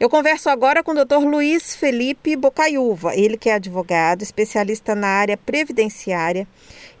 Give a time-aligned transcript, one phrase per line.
[0.00, 1.26] Eu converso agora com o Dr.
[1.28, 6.46] Luiz Felipe Bocaiúva, ele que é advogado, especialista na área previdenciária,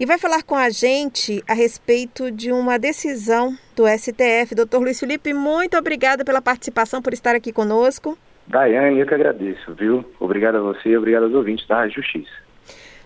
[0.00, 4.52] e vai falar com a gente a respeito de uma decisão do STF.
[4.52, 4.78] Dr.
[4.78, 8.18] Luiz Felipe, muito obrigada pela participação, por estar aqui conosco.
[8.48, 10.04] Daiane, eu que agradeço, viu?
[10.18, 12.48] Obrigado a você e obrigado aos ouvintes da Justiça.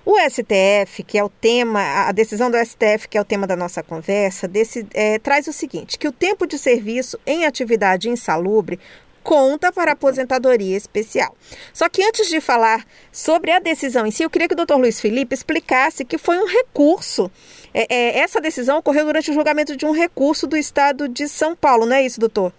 [0.06, 3.54] O STF, que é o tema, a decisão do STF, que é o tema da
[3.54, 8.80] nossa conversa, desse, é, traz o seguinte: que o tempo de serviço em atividade insalubre
[9.22, 11.34] conta para a aposentadoria especial.
[11.72, 14.78] Só que antes de falar sobre a decisão em si, eu queria que o doutor
[14.78, 17.30] Luiz Felipe explicasse que foi um recurso.
[17.74, 21.56] É, é, essa decisão ocorreu durante o julgamento de um recurso do Estado de São
[21.56, 22.52] Paulo, não é isso, doutor?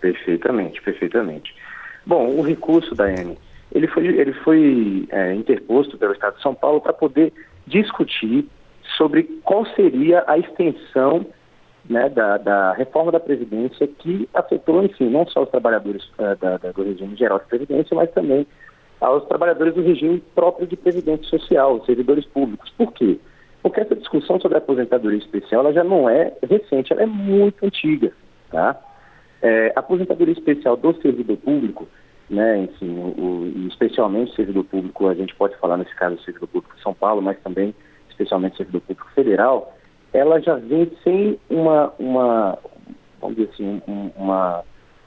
[0.00, 1.54] Perfeitamente, perfeitamente.
[2.04, 3.38] Bom, o recurso, Daiane,
[3.72, 7.32] ele foi, ele foi é, interposto pelo Estado de São Paulo para poder
[7.66, 8.46] discutir
[8.96, 11.26] sobre qual seria a extensão
[11.88, 16.56] né, da, da, reforma da Previdência que afetou, enfim, não só os trabalhadores uh, da,
[16.56, 18.46] da, do regime geral de Previdência, mas também
[19.00, 22.70] aos trabalhadores do regime próprio de Previdência Social, os servidores públicos.
[22.78, 23.18] Por quê?
[23.60, 27.64] Porque essa discussão sobre a aposentadoria especial ela já não é recente, ela é muito
[27.64, 28.12] antiga.
[28.50, 28.80] Tá?
[29.40, 31.88] É, a aposentadoria especial do servidor público,
[32.30, 36.48] né, enfim, o, o, especialmente servidor público, a gente pode falar nesse caso do servidor
[36.48, 37.74] público de São Paulo, mas também
[38.08, 39.74] especialmente servidor público federal,
[40.12, 42.58] ela já vem sem uma, uma
[43.20, 44.62] vamos dizer assim, um, uma,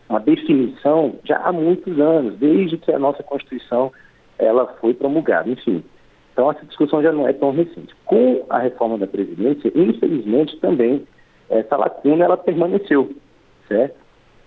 [0.09, 3.91] uma definição já há muitos anos, desde que a nossa Constituição
[4.37, 5.83] ela foi promulgada, enfim.
[6.33, 7.95] Então essa discussão já não é tão recente.
[8.05, 11.05] Com a reforma da Previdência, infelizmente também
[11.49, 13.13] essa lacuna ela permaneceu,
[13.67, 13.95] certo?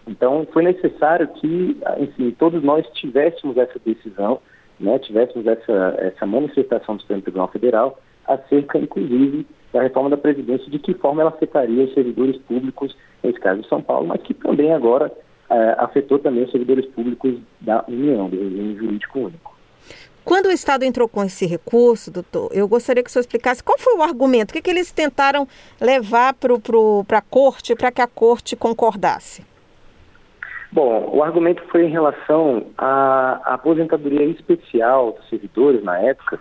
[0.07, 4.41] Então foi necessário que, enfim, todos nós tivéssemos essa decisão,
[4.81, 10.71] né, tivéssemos essa, essa manifestação do Supremo Tribunal Federal acerca, inclusive, da reforma da Previdência,
[10.71, 14.35] de que forma ela afetaria os servidores públicos, nesse caso de São Paulo, mas que
[14.35, 15.13] também agora
[15.51, 19.59] eh, afetou também os servidores públicos da União, do regime jurídico único.
[20.25, 23.79] Quando o Estado entrou com esse recurso, doutor, eu gostaria que o senhor explicasse qual
[23.79, 25.49] foi o argumento, o que, que eles tentaram
[25.81, 29.43] levar para a corte, para que a corte concordasse?
[30.71, 36.39] Bom, o argumento foi em relação à aposentadoria especial dos servidores na época,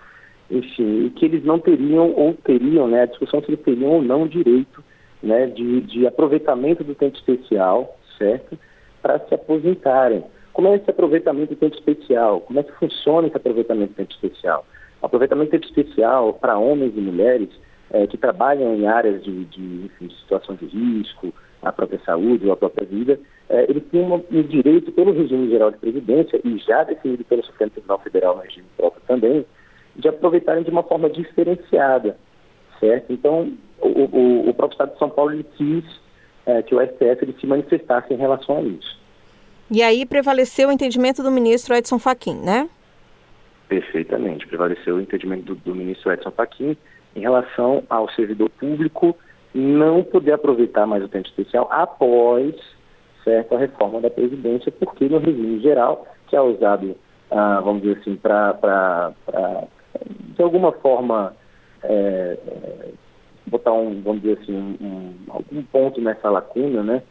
[0.50, 4.28] enfim, que eles não teriam ou teriam, né, a discussão se eles teriam ou não
[4.28, 4.84] direito,
[5.22, 8.58] né, de, de aproveitamento do tempo especial, certo,
[9.02, 10.24] para se aposentarem.
[10.54, 12.42] Como é esse aproveitamento do tempo especial?
[12.42, 14.66] Como é que funciona esse aproveitamento do tempo especial?
[15.02, 17.50] O aproveitamento do tempo especial para homens e mulheres
[17.92, 22.46] é, que trabalham em áreas de, de, enfim, de, situação de risco, a própria saúde
[22.46, 23.20] ou a própria vida,
[23.50, 27.46] é, eles têm um, um direito pelo regime geral de previdência e já definido pelo
[27.46, 29.46] Supremo Tribunal Federal no regime próprio também,
[29.98, 32.18] de aproveitarem de uma forma diferenciada,
[32.80, 33.12] certo?
[33.12, 35.84] Então, o, o, o próprio Estado de São Paulo quis
[36.46, 38.98] é, que o STF ele se manifestasse em relação a isso.
[39.70, 42.70] E aí prevaleceu o entendimento do ministro Edson Fachin, né?
[43.68, 46.78] Perfeitamente, prevaleceu o entendimento do, do ministro Edson Fachin
[47.16, 49.16] em relação ao servidor público
[49.54, 52.56] não poder aproveitar mais o tempo especial após
[53.28, 56.96] certo, a reforma da Previdência, porque no regime geral, que é usado,
[57.30, 59.12] ah, vamos dizer assim, para
[60.06, 61.36] de alguma forma,
[61.84, 62.90] é, é,
[63.48, 67.04] botar um, vamos dizer assim, um, algum ponto nessa lacuna, né?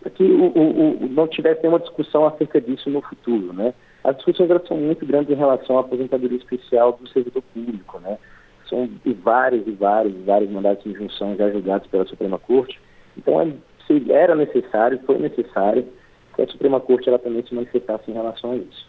[0.00, 3.74] Para que o, o, o, não tivesse nenhuma discussão acerca disso no futuro, né?
[4.04, 8.18] As discussões são muito grandes em relação à aposentadoria especial do servidor público, né?
[8.68, 8.88] São
[9.22, 12.80] vários e vários e vários mandatos de injunção já julgados pela Suprema Corte.
[13.16, 13.52] Então, é,
[14.10, 15.86] era necessário, foi necessário
[16.34, 18.86] que a Suprema Corte ela também se manifestasse em relação a isso.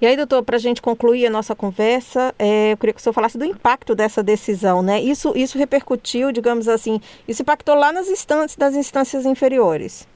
[0.00, 3.02] E aí, doutor, para a gente concluir a nossa conversa, é, eu queria que o
[3.02, 5.00] senhor falasse do impacto dessa decisão, né?
[5.00, 10.08] Isso, isso repercutiu, digamos assim, isso impactou lá nas instâncias, das instâncias inferiores.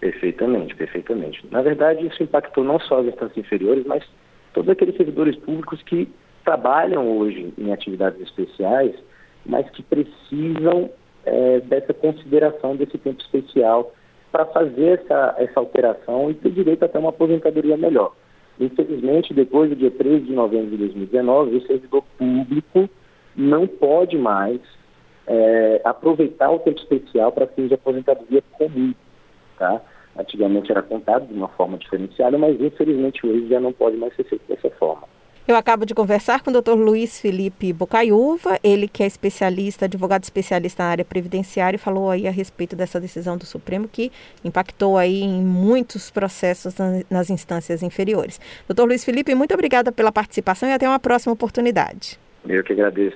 [0.00, 1.44] Perfeitamente, perfeitamente.
[1.50, 4.04] Na verdade, isso impactou não só as instâncias inferiores, mas
[4.52, 6.08] todos aqueles servidores públicos que
[6.44, 8.94] trabalham hoje em atividades especiais,
[9.44, 10.90] mas que precisam
[11.24, 13.92] é, dessa consideração desse tempo especial
[14.30, 18.14] para fazer essa, essa alteração e ter direito até uma aposentadoria melhor.
[18.58, 22.88] Infelizmente, depois do dia 13 de novembro de 2019, o servidor público
[23.36, 24.60] não pode mais
[25.26, 28.94] é, aproveitar o tempo especial para fins de aposentadoria comum.
[29.58, 29.82] Tá?
[30.18, 34.24] Antigamente era contado de uma forma diferenciada, mas infelizmente hoje já não pode mais ser
[34.24, 35.06] feito dessa forma.
[35.48, 36.72] Eu acabo de conversar com o Dr.
[36.72, 42.26] Luiz Felipe Bocaiúva, ele que é especialista, advogado especialista na área previdenciária, e falou aí
[42.26, 44.10] a respeito dessa decisão do Supremo que
[44.44, 46.74] impactou aí em muitos processos
[47.08, 48.40] nas instâncias inferiores.
[48.68, 48.82] Dr.
[48.82, 52.18] Luiz Felipe, muito obrigada pela participação e até uma próxima oportunidade.
[52.48, 53.14] Eu que agradeço.